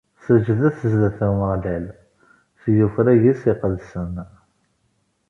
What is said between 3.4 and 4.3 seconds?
iqedsen.